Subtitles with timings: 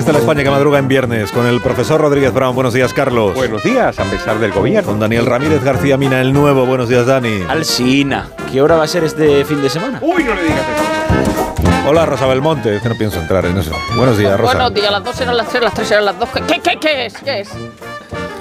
[0.00, 2.54] Está la España que madruga en viernes con el profesor Rodríguez Brown.
[2.54, 3.34] Buenos días, Carlos.
[3.34, 4.88] Buenos días, a pesar del gobierno.
[4.90, 6.64] Con Daniel Ramírez García Mina, el nuevo.
[6.64, 7.42] Buenos días, Dani.
[7.48, 9.98] Alsina, ¿qué hora va a ser este fin de semana?
[10.00, 11.88] Uy, no le digas eso.
[11.88, 12.76] Hola, Rosa Belmonte.
[12.76, 13.72] Es que no pienso entrar en eso.
[13.94, 14.54] Buenos días, Rosa.
[14.54, 16.28] Buenos días, las dos eran las tres, las tres eran las dos.
[16.30, 17.14] ¿Qué, qué, qué, qué es?
[17.18, 17.50] ¿Qué es?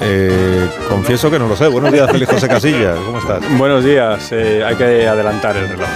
[0.02, 1.68] Eh, confieso que no lo sé.
[1.68, 2.98] Buenos días, Félix José Casillas.
[3.05, 3.41] ¿Cómo estás?
[3.57, 5.90] Buenos días, eh, hay que adelantar el reloj.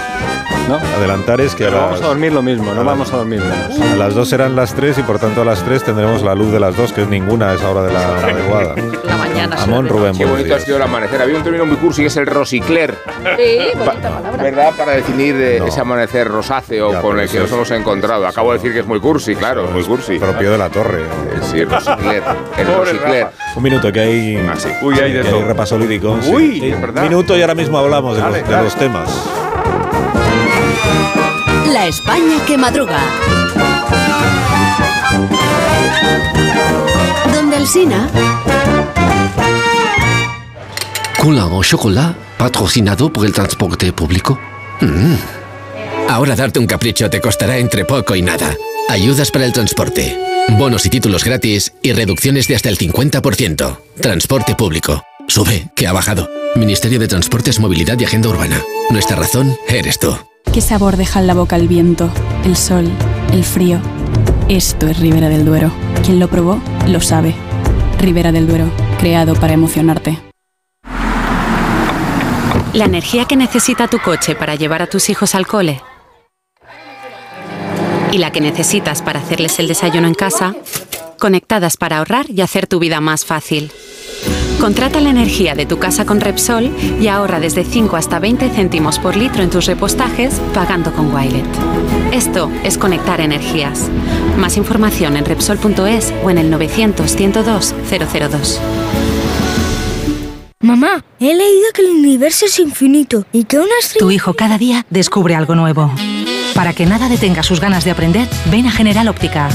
[0.68, 0.76] ¿No?
[0.96, 3.78] Adelantar es que Pero vamos a dormir lo mismo, no vamos a dormir menos.
[3.92, 6.50] a las dos serán las tres y por tanto a las tres tendremos la luz
[6.52, 8.74] de las dos, que es ninguna a esa hora de la madrugada.
[9.04, 9.56] La mañana.
[9.62, 9.88] Amón.
[9.88, 11.20] Rubén, Qué bonito ha sido el amanecer.
[11.20, 12.94] Había un término muy cursi que es el rosicler.
[13.36, 14.42] Sí, bonita palabra.
[14.42, 14.72] ¿Verdad?
[14.76, 15.66] Para definir eh, No.
[15.66, 18.26] ese amanecer rosáceo Ya, con el que nos es- hemos encontrado.
[18.26, 20.18] Acabo de decir que es muy cursi, claro, muy cursi.
[20.18, 21.02] Propio de la torre.
[21.02, 22.22] Eh, Sí, rosicler.
[22.56, 23.26] El rosicler.
[23.56, 24.68] Un minuto que hay, Ah, sí.
[24.82, 25.44] Uy, hay de que hay todo.
[25.46, 26.18] repaso lírico.
[26.28, 26.70] Uy, Sí.
[26.70, 27.02] es verdad.
[27.02, 28.64] Minuto y ahora mismo hablamos de, Dale, los, de dale.
[28.64, 29.10] los temas.
[31.86, 32.98] España que madruga.
[37.34, 38.08] Donde Alsina.
[41.18, 44.38] Cola o chocolate patrocinado por el transporte público.
[44.80, 45.14] Mm.
[46.08, 48.54] Ahora darte un capricho te costará entre poco y nada.
[48.88, 50.18] Ayudas para el transporte,
[50.58, 53.78] bonos y títulos gratis y reducciones de hasta el 50%.
[54.00, 55.02] Transporte público.
[55.26, 56.28] Sube, que ha bajado.
[56.54, 58.62] Ministerio de Transportes, Movilidad y Agenda Urbana.
[58.90, 60.14] Nuestra razón eres tú.
[60.52, 62.10] ¿Qué sabor deja en la boca el viento,
[62.44, 62.88] el sol,
[63.32, 63.80] el frío?
[64.48, 65.72] Esto es Ribera del Duero.
[66.04, 67.34] Quien lo probó, lo sabe.
[67.98, 70.18] Ribera del Duero, creado para emocionarte.
[72.72, 75.80] La energía que necesita tu coche para llevar a tus hijos al cole
[78.14, 80.54] y la que necesitas para hacerles el desayuno en casa,
[81.18, 83.72] conectadas para ahorrar y hacer tu vida más fácil.
[84.60, 86.70] Contrata la energía de tu casa con Repsol
[87.00, 91.44] y ahorra desde 5 hasta 20 céntimos por litro en tus repostajes pagando con Wilet.
[92.12, 93.90] Esto es conectar energías.
[94.38, 98.60] Más información en Repsol.es o en el 900 102 002.
[100.60, 104.06] Mamá, he leído que el universo es infinito y que una estrella...
[104.06, 105.92] Tu hijo cada día descubre algo nuevo.
[106.54, 109.50] Para que nada detenga sus ganas de aprender, ven a General Óptica.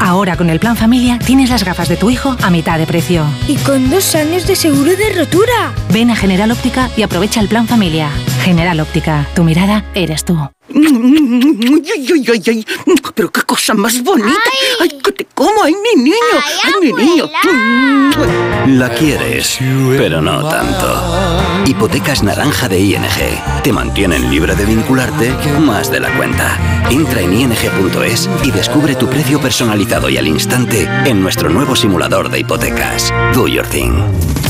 [0.00, 3.26] Ahora con el plan familia tienes las gafas de tu hijo a mitad de precio.
[3.46, 5.74] Y con dos años de seguro de rotura.
[5.92, 8.10] Ven a General Óptica y aprovecha el plan familia.
[8.42, 10.38] General Óptica, tu mirada eres tú.
[13.14, 14.50] Pero qué cosa más bonita.
[14.80, 16.16] Ay, que te como, ay, mi niño.
[16.64, 17.28] Ay, mi niño.
[18.66, 19.58] La quieres,
[19.96, 21.64] pero no tanto.
[21.66, 23.62] Hipotecas naranja de ING.
[23.62, 26.58] Te mantienen libre de vincularte más de la cuenta.
[26.90, 32.30] Entra en ing.es y descubre tu precio personalizado y al instante en nuestro nuevo simulador
[32.30, 33.12] de hipotecas.
[33.34, 34.49] Do your thing.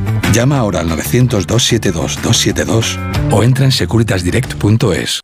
[0.33, 2.97] Llama ahora al 900-272-272
[3.31, 5.19] o entra en securitasdirect.es.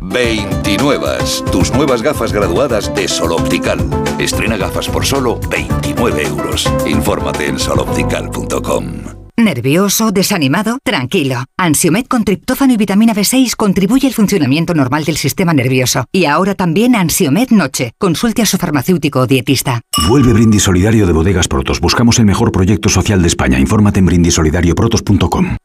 [0.00, 1.18] 29.
[1.50, 3.80] Tus nuevas gafas graduadas de Sol Optical.
[4.18, 6.70] Estrena gafas por solo 29 euros.
[6.86, 9.17] Infórmate en soloptical.com.
[9.38, 10.10] ¿Nervioso?
[10.10, 10.78] ¿Desanimado?
[10.82, 11.44] Tranquilo.
[11.56, 16.06] Ansiomed con triptófano y vitamina B6 contribuye al funcionamiento normal del sistema nervioso.
[16.10, 17.92] Y ahora también Ansiomed Noche.
[17.98, 19.80] Consulte a su farmacéutico o dietista.
[20.08, 21.78] Vuelve Brindis Solidario de Bodegas Protos.
[21.80, 23.60] Buscamos el mejor proyecto social de España.
[23.60, 25.56] Infórmate en brindisolidarioprotos.com.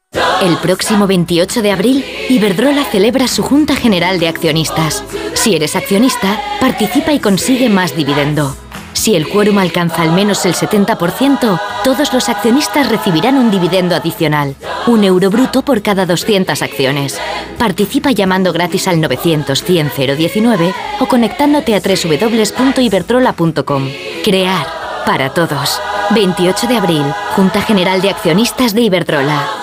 [0.43, 5.03] El próximo 28 de abril, Iberdrola celebra su Junta General de Accionistas.
[5.33, 8.55] Si eres accionista, participa y consigue más dividendo.
[9.03, 14.55] Si el quórum alcanza al menos el 70%, todos los accionistas recibirán un dividendo adicional,
[14.87, 17.19] un euro bruto por cada 200 acciones.
[17.57, 23.89] Participa llamando gratis al 900-100-019 o conectándote a www.iberdrola.com.
[24.23, 24.67] Crear
[25.05, 25.81] para todos.
[26.11, 27.03] 28 de abril,
[27.35, 29.62] Junta General de Accionistas de Iberdrola.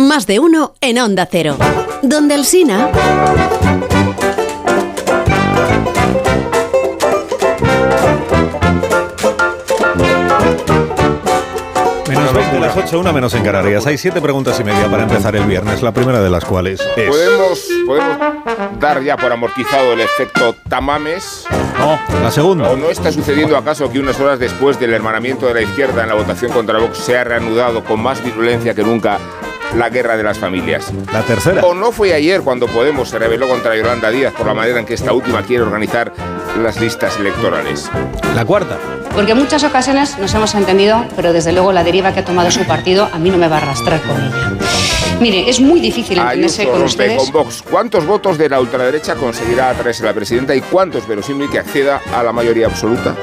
[0.00, 1.56] Más de uno en Onda Cero.
[2.02, 2.88] Donde el Sina.
[12.08, 13.88] Menos 20 las 8, una menos en Canarias.
[13.88, 15.82] Hay siete preguntas y media para empezar el viernes.
[15.82, 17.08] La primera de las cuales es.
[17.08, 18.18] ¿Podemos, podemos
[18.78, 21.44] dar ya por amortizado el efecto tamames?
[21.76, 22.70] No, la segunda.
[22.70, 26.08] ¿O no está sucediendo acaso que unas horas después del hermanamiento de la izquierda en
[26.08, 29.18] la votación contra Vox se ha reanudado con más virulencia que nunca
[29.76, 30.92] la guerra de las familias?
[31.12, 31.62] La tercera.
[31.64, 34.86] ¿O no fue ayer cuando Podemos se rebeló contra Yolanda Díaz por la manera en
[34.86, 36.12] que esta última quiere organizar
[36.62, 37.90] las listas electorales?
[38.34, 38.78] La cuarta.
[39.14, 42.50] Porque en muchas ocasiones nos hemos entendido, pero desde luego la deriva que ha tomado
[42.50, 44.52] su partido a mí no me va a arrastrar con ella.
[45.20, 47.22] Mire, es muy difícil entenderse Ayuso con rompe ustedes.
[47.22, 47.62] con Vox.
[47.68, 52.22] ¿Cuántos votos de la ultraderecha conseguirá atraerse la presidenta y cuántos verosímil que acceda a
[52.22, 53.16] la mayoría absoluta?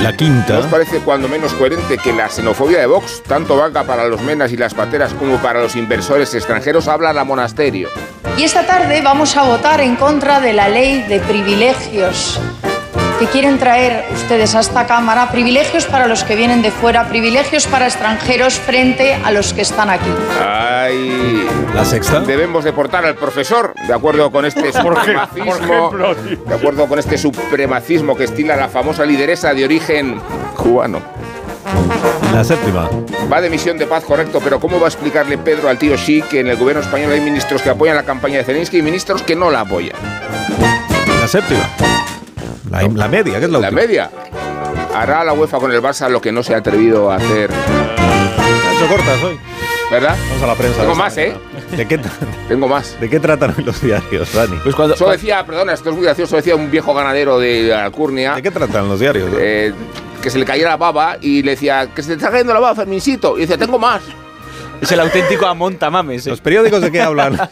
[0.00, 0.54] La quinta.
[0.54, 4.52] ¿Nos parece cuando menos coherente que la xenofobia de Vox tanto valga para los menas
[4.52, 6.88] y las pateras como para los inversores extranjeros?
[6.88, 7.88] Habla la monasterio.
[8.36, 12.40] Y esta tarde vamos a votar en contra de la ley de privilegios
[13.18, 17.66] que quieren traer ustedes a esta Cámara, privilegios para los que vienen de fuera, privilegios
[17.66, 20.10] para extranjeros frente a los que están aquí.
[20.40, 22.20] Ay, la sexta.
[22.20, 25.90] Debemos deportar al profesor, de acuerdo con este supremacismo,
[26.46, 30.20] de acuerdo con este supremacismo que estila la famosa lideresa de origen
[30.56, 31.00] cubano.
[32.32, 32.90] La séptima.
[33.32, 36.22] Va de misión de paz, correcto, pero ¿cómo va a explicarle Pedro al tío Xi
[36.22, 39.22] que en el gobierno español hay ministros que apoyan la campaña de Zelensky y ministros
[39.22, 39.96] que no la apoyan?
[41.20, 41.64] La séptima.
[42.82, 43.80] La, la media, que es la, La última.
[43.82, 44.10] media.
[44.94, 48.74] Hará la UEFA con el Barça lo que no se ha atrevido a hacer, Ha
[48.74, 49.38] hecho cortas hoy.
[49.90, 50.16] ¿verdad?
[50.28, 50.80] Vamos a la prensa.
[50.80, 51.34] Tengo más, ¿eh?
[51.76, 52.00] ¿De qué,
[52.48, 52.98] Tengo más.
[53.00, 54.56] ¿De qué tratan los diarios, Dani?
[54.62, 58.34] Pues cuando, Eso decía, perdona, esto es muy gracioso, decía un viejo ganadero de Alcurnia.
[58.34, 59.30] ¿De qué tratan los diarios?
[59.38, 59.72] eh,
[60.22, 62.60] que se le caía la baba y le decía, que se te está cayendo la
[62.60, 63.36] baba, Fermincito.
[63.36, 64.02] Y dice, tengo más.
[64.84, 66.26] Es el auténtico Amon Tamames.
[66.26, 66.30] ¿eh?
[66.30, 67.36] ¿Los periódicos de qué hablan?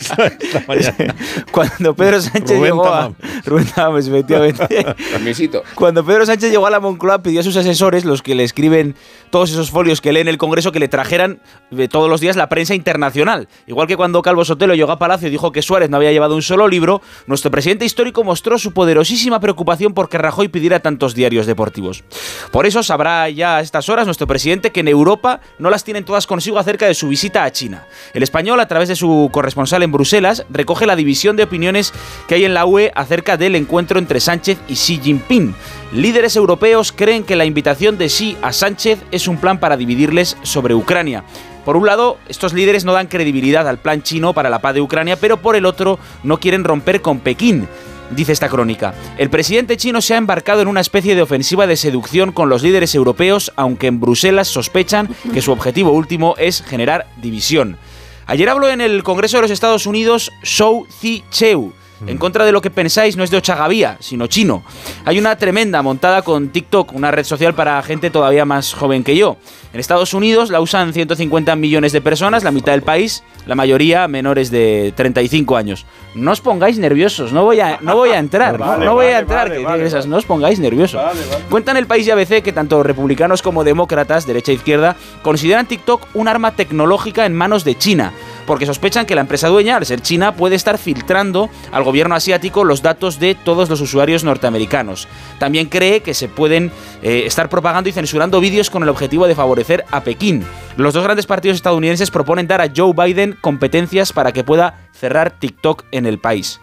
[1.51, 3.13] Cuando Pedro Sánchez Rubén llegó a...
[3.45, 4.87] Rubén Tamames, efectivamente.
[5.11, 5.63] Fermincito.
[5.75, 8.95] Cuando Pedro Sánchez llegó a la Moncloa pidió a sus asesores, los que le escriben
[9.31, 11.41] todos esos folios que leen el Congreso, que le trajeran
[11.71, 13.49] eh, todos los días la prensa internacional.
[13.67, 16.35] Igual que cuando Calvo Sotelo llegó a Palacio y dijo que Suárez no había llevado
[16.35, 21.15] un solo libro, nuestro presidente histórico mostró su poderosísima preocupación por que Rajoy pidiera tantos
[21.15, 22.05] diarios deportivos.
[22.51, 26.05] Por eso sabrá ya a estas horas nuestro presidente que en Europa no las tienen
[26.05, 27.87] todas consigo acerca de su visita a China.
[28.15, 31.93] El español, a través de su corresponsal en Bruselas, recoge la división de opiniones
[32.27, 35.55] que hay en la UE acerca del encuentro entre Sánchez y Xi Jinping.
[35.93, 40.37] Líderes europeos creen que la invitación de Xi a Sánchez es un plan para dividirles
[40.43, 41.25] sobre Ucrania.
[41.65, 44.81] Por un lado, estos líderes no dan credibilidad al plan chino para la paz de
[44.81, 47.69] Ucrania, pero por el otro no quieren romper con Pekín.
[48.15, 51.77] Dice esta crónica, el presidente chino se ha embarcado en una especie de ofensiva de
[51.77, 57.07] seducción con los líderes europeos, aunque en Bruselas sospechan que su objetivo último es generar
[57.23, 57.79] división.
[58.27, 61.73] Ayer habló en el Congreso de los Estados Unidos Shou Zi Cheu.
[62.07, 64.63] En contra de lo que pensáis, no es de Ochagavía, sino chino.
[65.05, 69.17] Hay una tremenda montada con TikTok, una red social para gente todavía más joven que
[69.17, 69.37] yo.
[69.73, 74.07] En Estados Unidos la usan 150 millones de personas, la mitad del país, la mayoría
[74.09, 75.87] menores de 35 años.
[76.15, 79.07] No os pongáis nerviosos, no voy a, no voy a entrar, no- Vale, no voy
[79.07, 81.01] a entrar, vale, que esas, no os pongáis nerviosos.
[81.49, 86.07] Cuentan el país y ABC que tanto republicanos como demócratas, derecha e izquierda, consideran TikTok
[86.15, 88.13] un arma tecnológica en manos de China,
[88.47, 92.65] porque sospechan que la empresa dueña, al ser China, puede estar filtrando al gobierno asiático
[92.65, 95.09] los datos de todos los usuarios norteamericanos.
[95.39, 96.71] También cree que se pueden
[97.03, 100.45] eh, estar propagando y censurando vídeos con el objetivo de favorecer a Pekín.
[100.77, 105.31] Los dos grandes partidos estadounidenses proponen dar a Joe Biden competencias para que pueda cerrar
[105.31, 106.61] TikTok en el país.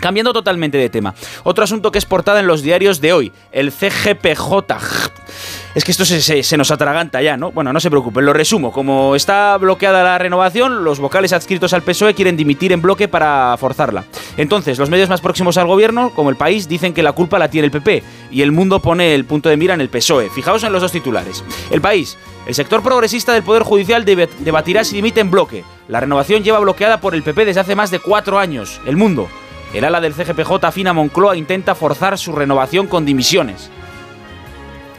[0.00, 1.14] Cambiando totalmente de tema.
[1.42, 5.15] Otro asunto que es portada en los diarios de hoy, el CGPJ.
[5.76, 7.52] Es que esto se, nos atraganta ya, ¿no?
[7.52, 8.72] Bueno, no se preocupen, lo resumo.
[8.72, 13.54] Como está bloqueada la renovación, los vocales adscritos al PSOE quieren dimitir en bloque para
[13.58, 14.04] forzarla.
[14.38, 17.50] Entonces, los medios más próximos al gobierno, como el país, dicen que la culpa la
[17.50, 20.30] tiene el PP y el mundo pone el punto de mira en el PSOE.
[20.30, 21.44] Fijaos en los dos titulares.
[21.70, 22.16] El país.
[22.46, 25.62] El sector progresista del Poder Judicial debatirá si dimite en bloque.
[25.88, 28.80] La renovación lleva bloqueada por el PP desde hace más de cuatro años.
[28.86, 29.28] El mundo.
[29.74, 33.70] El ala del CGPJ afina Moncloa intenta forzar su renovación con dimisiones.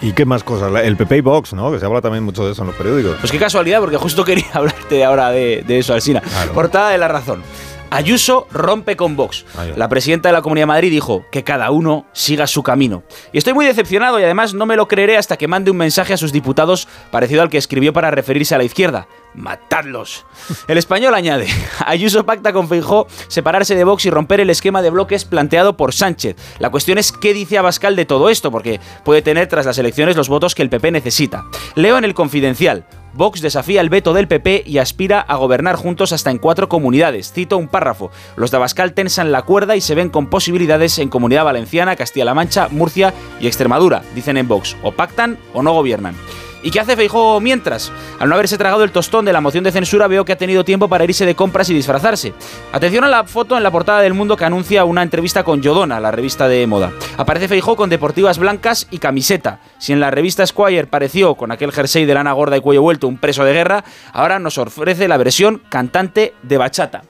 [0.01, 0.71] ¿Y qué más cosas?
[0.83, 1.71] El PP y Vox, ¿no?
[1.71, 3.15] Que se habla también mucho de eso en los periódicos.
[3.19, 6.21] Pues qué casualidad, porque justo quería hablarte ahora de, de eso, Alsina.
[6.53, 7.41] Portada de La Razón.
[7.89, 9.45] Ayuso rompe con Vox.
[9.75, 13.03] La presidenta de la Comunidad de Madrid dijo que cada uno siga su camino.
[13.31, 16.13] Y estoy muy decepcionado y además no me lo creeré hasta que mande un mensaje
[16.13, 19.07] a sus diputados parecido al que escribió para referirse a la izquierda.
[19.33, 20.25] ¡Matadlos!
[20.67, 21.47] El español añade,
[21.85, 25.93] Ayuso pacta con Feijó separarse de Vox y romper el esquema de bloques planteado por
[25.93, 26.35] Sánchez.
[26.59, 30.15] La cuestión es qué dice Abascal de todo esto, porque puede tener tras las elecciones
[30.15, 31.45] los votos que el PP necesita.
[31.75, 32.85] Leo en el Confidencial.
[33.17, 37.33] Vox desafía el veto del PP y aspira a gobernar juntos hasta en cuatro comunidades.
[37.33, 38.11] Cito un párrafo.
[38.35, 42.35] Los de Abascal tensan la cuerda y se ven con posibilidades en Comunidad Valenciana, Castilla-La
[42.35, 44.77] Mancha, Murcia y Extremadura, dicen en Vox.
[44.83, 46.15] O pactan o no gobiernan.
[46.63, 47.91] ¿Y qué hace Feijóo mientras?
[48.19, 50.65] Al no haberse tragado el tostón de la moción de censura, veo que ha tenido
[50.65, 52.33] tiempo para irse de compras y disfrazarse.
[52.71, 55.99] Atención a la foto en la portada del Mundo que anuncia una entrevista con Yodona,
[55.99, 56.91] la revista de moda.
[57.17, 59.59] Aparece Feijóo con deportivas blancas y camiseta.
[59.77, 63.07] Si en la revista Squire pareció con aquel jersey de lana gorda y cuello vuelto
[63.07, 67.03] un preso de guerra, ahora nos ofrece la versión cantante de bachata.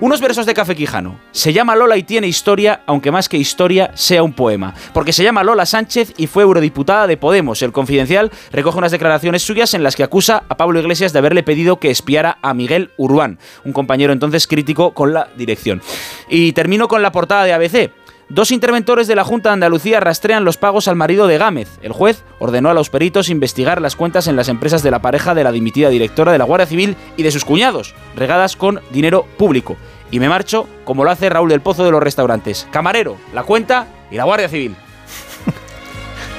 [0.00, 1.18] Unos versos de Café Quijano.
[1.32, 4.74] Se llama Lola y tiene historia, aunque más que historia sea un poema.
[4.94, 7.62] Porque se llama Lola Sánchez y fue eurodiputada de Podemos.
[7.62, 11.42] El Confidencial recoge unas declaraciones suyas en las que acusa a Pablo Iglesias de haberle
[11.42, 15.82] pedido que espiara a Miguel Urbán, un compañero entonces crítico con la dirección.
[16.28, 17.90] Y termino con la portada de ABC.
[18.28, 21.68] Dos interventores de la Junta de Andalucía rastrean los pagos al marido de Gámez.
[21.82, 25.34] El juez ordenó a los peritos investigar las cuentas en las empresas de la pareja
[25.34, 29.26] de la dimitida directora de la Guardia Civil y de sus cuñados, regadas con dinero
[29.36, 29.76] público.
[30.10, 32.66] Y me marcho como lo hace Raúl del Pozo de los restaurantes.
[32.70, 34.76] Camarero, la cuenta y la Guardia Civil.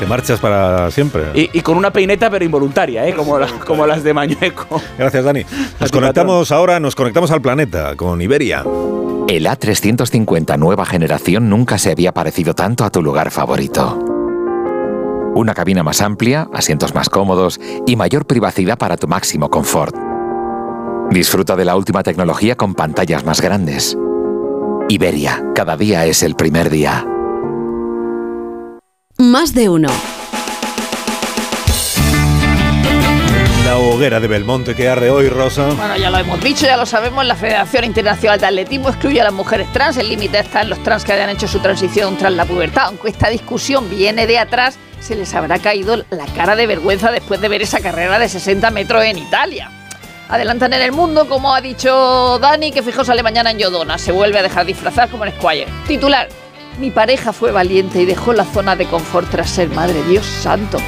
[0.03, 1.23] Te marchas para siempre.
[1.33, 3.13] Y, y con una peineta pero involuntaria, ¿eh?
[3.13, 4.81] como, la- como las de Mañueco.
[4.97, 5.45] Gracias, Dani.
[5.79, 8.65] Nos conectamos ahora, nos conectamos al planeta con Iberia.
[9.29, 13.97] El A350 nueva generación nunca se había parecido tanto a tu lugar favorito.
[15.35, 19.95] Una cabina más amplia, asientos más cómodos y mayor privacidad para tu máximo confort.
[21.11, 23.97] Disfruta de la última tecnología con pantallas más grandes.
[24.89, 27.07] Iberia, cada día es el primer día.
[29.17, 29.89] Más de uno.
[33.63, 35.67] La hoguera de Belmonte que arde hoy, Rosa.
[35.67, 39.25] Bueno, ya lo hemos dicho, ya lo sabemos, la Federación Internacional de Atletismo excluye a
[39.25, 42.33] las mujeres trans, el límite está en los trans que hayan hecho su transición tras
[42.33, 42.87] la pubertad.
[42.87, 47.39] Aunque esta discusión viene de atrás, se les habrá caído la cara de vergüenza después
[47.39, 49.71] de ver esa carrera de 60 metros en Italia.
[50.27, 53.97] Adelantan en el mundo, como ha dicho Dani, que fijo sale mañana en Yodona.
[53.97, 55.67] Se vuelve a dejar disfrazar como en Squire.
[55.87, 56.27] Titular.
[56.79, 60.01] Mi pareja fue valiente y dejó la zona de confort tras ser madre.
[60.03, 60.79] Dios santo.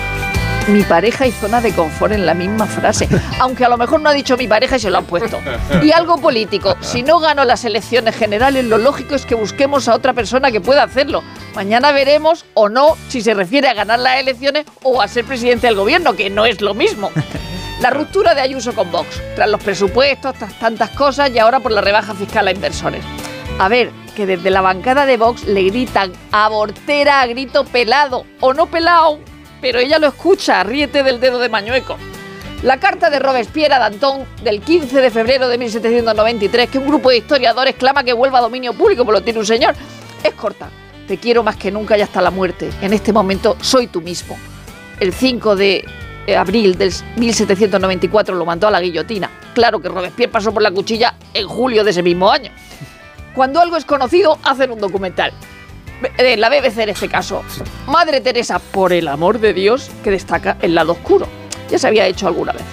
[0.68, 3.08] Mi pareja y zona de confort en la misma frase.
[3.40, 5.40] Aunque a lo mejor no ha dicho mi pareja y se lo han puesto.
[5.84, 6.76] Y algo político.
[6.82, 10.62] Si no gano las elecciones generales, lo lógico es que busquemos a otra persona que
[10.62, 11.24] pueda hacerlo.
[11.54, 15.68] Mañana veremos o no si se refiere a ganar las elecciones o a ser presidente
[15.68, 17.12] del gobierno, que no es lo mismo.
[17.80, 21.72] La ruptura de Ayuso con Vox, tras los presupuestos, tras tantas cosas y ahora por
[21.72, 23.04] la rebaja fiscal a inversores.
[23.60, 28.54] A ver, que desde la bancada de Vox le gritan abortera a grito pelado o
[28.54, 29.20] no pelado,
[29.62, 31.98] pero ella lo escucha, ríete del dedo de Mañueco.
[32.64, 37.10] La carta de Robespierre a Danton del 15 de febrero de 1793, que un grupo
[37.10, 39.76] de historiadores clama que vuelva a dominio público, por lo tiene un señor,
[40.24, 40.70] es corta.
[41.08, 42.72] Te quiero más que nunca y hasta la muerte.
[42.82, 44.38] En este momento soy tú mismo.
[45.00, 45.86] El 5 de
[46.26, 49.30] eh, abril del 1794 lo mandó a la guillotina.
[49.54, 52.50] Claro que Robespierre pasó por la cuchilla en julio de ese mismo año.
[53.36, 55.34] Cuando algo es conocido, hacen un documental.
[56.18, 57.44] Eh, La BBC en este caso.
[57.88, 61.28] Madre Teresa, por el amor de Dios, que destaca el lado oscuro.
[61.70, 62.64] Ya se había hecho alguna vez.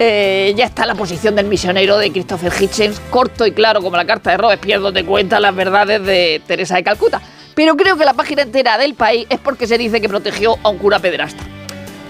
[0.00, 4.06] Eh, ya está la posición del misionero de Christopher Hitchens, corto y claro como la
[4.06, 7.20] carta de Robespierre, donde cuenta las verdades de Teresa de Calcuta.
[7.54, 10.70] Pero creo que la página entera del país es porque se dice que protegió a
[10.70, 11.44] un cura pederasta.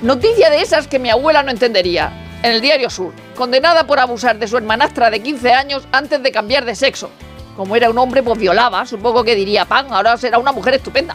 [0.02, 2.12] Noticia de esas que mi abuela no entendería.
[2.42, 6.33] En el diario Sur, condenada por abusar de su hermanastra de 15 años antes de
[6.33, 7.11] cambiar de sexo.
[7.60, 11.14] Como era un hombre, pues violaba, supongo que diría, pan, ahora será una mujer estupenda.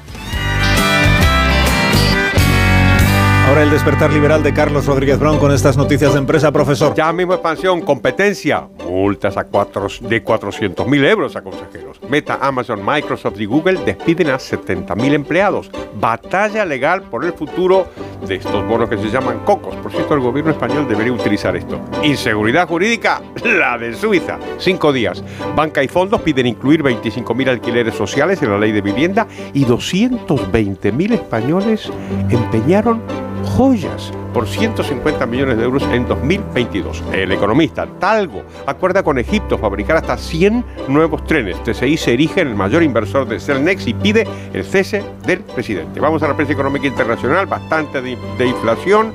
[3.56, 6.94] Ahora el despertar liberal de Carlos Rodríguez Brown con estas noticias de empresa, profesor.
[6.94, 12.02] Ya mismo expansión, competencia, multas a cuatro, de 400 mil euros a consejeros.
[12.10, 15.72] Meta, Amazon, Microsoft y Google despiden a 70 mil empleados.
[15.98, 17.88] batalla legal por el futuro
[18.28, 19.74] de estos bonos que se llaman cocos.
[19.78, 21.80] Por cierto, el gobierno español debería utilizar esto.
[22.04, 24.38] Inseguridad jurídica, la de Suiza.
[24.58, 25.24] Cinco días.
[25.56, 31.14] Banca y fondos piden incluir 25.000 alquileres sociales en la ley de vivienda y 220.000
[31.14, 31.90] españoles
[32.30, 37.06] empeñaron joyas por 150 millones de euros en 2022.
[37.14, 41.64] El economista Talgo acuerda con Egipto fabricar hasta 100 nuevos trenes.
[41.64, 46.02] TCI se erige en el mayor inversor de Celnex y pide el cese del presidente.
[46.02, 49.14] Vamos a la prensa económica internacional, bastante de, de inflación.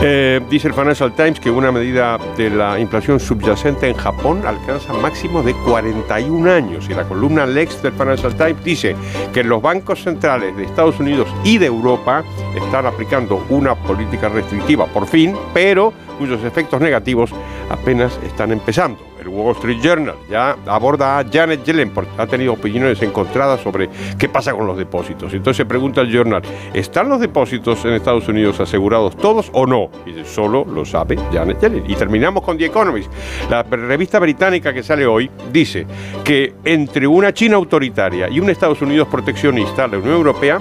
[0.00, 4.92] Eh, dice el Financial Times que una medida de la inflación subyacente en Japón alcanza
[4.92, 6.88] máximo de 41 años.
[6.88, 8.94] Y la columna Lex del Financial Times dice
[9.34, 12.22] que los bancos centrales de Estados Unidos y de Europa
[12.54, 14.51] están aplicando una política restrictiva
[14.92, 17.30] por fin, pero cuyos efectos negativos
[17.70, 18.98] apenas están empezando.
[19.20, 23.88] El Wall Street Journal ya aborda a Janet Yellen porque ha tenido opiniones encontradas sobre
[24.18, 25.32] qué pasa con los depósitos.
[25.32, 26.42] Entonces se pregunta el Journal,
[26.74, 29.90] ¿están los depósitos en Estados Unidos asegurados todos o no?
[30.06, 31.84] Y solo lo sabe Janet Yellen.
[31.88, 33.12] Y terminamos con The Economist.
[33.48, 35.86] La revista británica que sale hoy dice
[36.24, 40.60] que entre una China autoritaria y un Estados Unidos proteccionista, la Unión Europea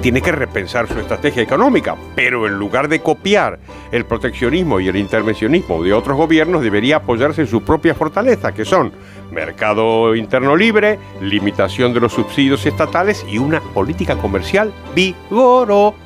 [0.00, 3.58] tiene que repensar su estrategia económica, pero en lugar de copiar
[3.92, 8.64] el proteccionismo y el intervencionismo de otros gobiernos, debería apoyarse en su propia fortaleza, que
[8.64, 8.92] son
[9.30, 15.96] mercado interno libre, limitación de los subsidios estatales y una política comercial vigorosa.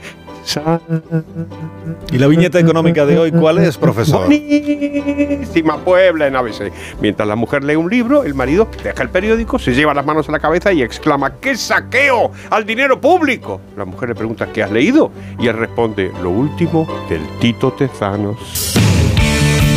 [2.11, 4.27] ¿Y la viñeta económica de hoy cuál es, profesor?
[4.27, 6.73] Buenísima Puebla en ABC.
[7.01, 10.29] Mientras la mujer lee un libro, el marido deja el periódico, se lleva las manos
[10.29, 13.61] a la cabeza y exclama, ¡qué saqueo al dinero público!
[13.77, 15.11] La mujer le pregunta, ¿qué has leído?
[15.39, 18.80] Y él responde, lo último del Tito Tezanos.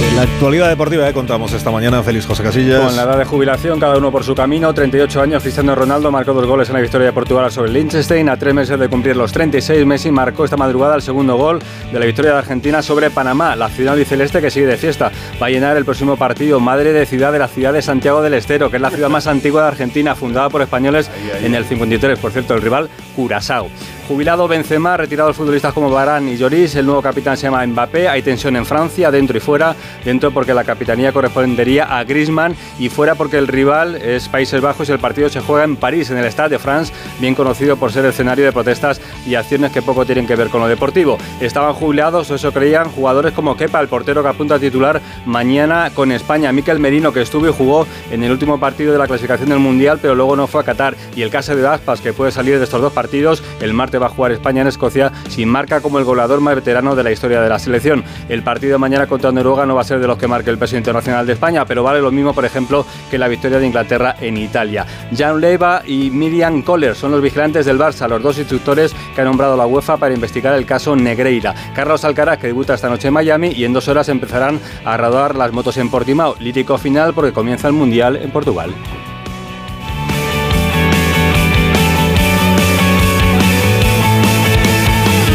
[0.10, 2.82] En la actualidad deportiva que contamos esta mañana, Félix José Casillas.
[2.82, 4.74] Con la edad de jubilación, cada uno por su camino.
[4.74, 8.30] 38 años, Cristiano Ronaldo marcó dos goles en la victoria de Portugal sobre el Liechtenstein.
[8.30, 11.60] A tres meses de cumplir los 36, Messi marcó esta madrugada el segundo gol
[11.92, 13.56] de la victoria de Argentina sobre Panamá.
[13.56, 16.60] La ciudad albiceleste que sigue de fiesta va a llenar el próximo partido.
[16.60, 19.26] Madre de ciudad de la ciudad de Santiago del Estero, que es la ciudad más
[19.26, 21.10] antigua de Argentina, fundada por españoles
[21.42, 22.20] en el 53.
[22.20, 23.70] Por cierto, el rival Curazao.
[24.08, 28.22] Jubilado Benzema, retirados futbolistas como Barán y Lloris, el nuevo capitán se llama Mbappé, hay
[28.22, 33.16] tensión en Francia, dentro y fuera, dentro porque la capitanía correspondería a Griezmann y fuera
[33.16, 36.30] porque el rival es Países Bajos y el partido se juega en París, en el
[36.30, 40.28] Stade de France, bien conocido por ser escenario de protestas y acciones que poco tienen
[40.28, 41.18] que ver con lo deportivo.
[41.40, 45.92] Estaban jubilados, o eso creían, jugadores como Kepa, el portero que apunta a titular mañana
[45.96, 49.48] con España, Miquel Merino, que estuvo y jugó en el último partido de la clasificación
[49.48, 52.34] del Mundial, pero luego no fue a Qatar, y el caso de Aspas, que puede
[52.34, 55.82] salir de estos dos partidos, el martes va a jugar España en Escocia sin marca
[55.82, 58.04] como el goleador más veterano de la historia de la selección.
[58.30, 60.58] El partido de mañana contra Noruega no va a ser de los que marque el
[60.58, 64.16] peso internacional de España, pero vale lo mismo, por ejemplo, que la victoria de Inglaterra
[64.20, 64.86] en Italia.
[65.16, 69.26] Jan Leiva y Miriam Kohler son los vigilantes del Barça, los dos instructores que ha
[69.26, 71.54] nombrado la UEFA para investigar el caso Negreira.
[71.76, 75.36] Carlos Alcaraz, que debuta esta noche en Miami, y en dos horas empezarán a rodar
[75.36, 76.36] las motos en Portimao.
[76.40, 78.74] Lítico final porque comienza el Mundial en Portugal.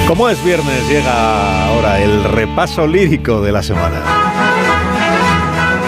[0.09, 4.01] Como es viernes, llega ahora el repaso lírico de la semana.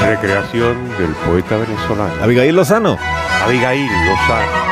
[0.04, 2.22] Recreación del poeta venezolano.
[2.22, 2.98] Abigail Lozano.
[3.42, 4.70] Abigail Lozano.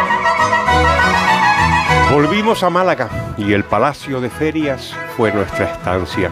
[2.13, 3.09] Volvimos a Málaga
[3.39, 6.31] y el Palacio de Ferias fue nuestra estancia.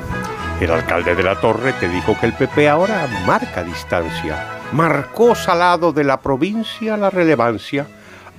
[0.61, 4.46] El alcalde de la Torre te dijo que el PP ahora marca distancia.
[4.72, 7.87] Marcó salado de la provincia la relevancia,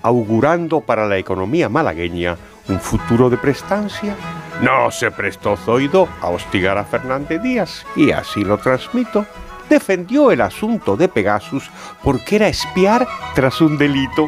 [0.03, 2.37] augurando para la economía malagueña
[2.69, 4.15] un futuro de prestancia.
[4.61, 9.25] No se prestó Zoido a hostigar a Fernández Díaz y así lo transmito.
[9.69, 11.69] Defendió el asunto de Pegasus
[12.03, 14.27] porque era espiar tras un delito.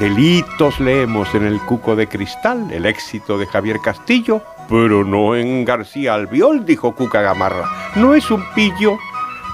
[0.00, 5.64] Delitos leemos en el Cuco de Cristal, el éxito de Javier Castillo, pero no en
[5.64, 7.92] García Albiol, dijo Cuca Gamarra.
[7.94, 8.98] No es un pillo.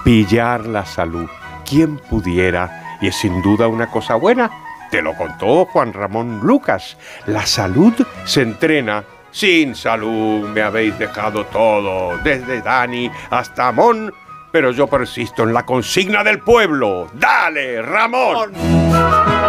[0.03, 1.29] Pillar la salud.
[1.63, 2.97] ¿Quién pudiera?
[3.01, 4.49] Y es sin duda una cosa buena.
[4.89, 6.97] Te lo contó Juan Ramón Lucas.
[7.27, 7.93] La salud
[8.25, 9.03] se entrena.
[9.31, 14.13] Sin salud me habéis dejado todo, desde Dani hasta Amón,
[14.51, 17.07] pero yo persisto en la consigna del pueblo.
[17.13, 19.30] ¡Dale, Ramón!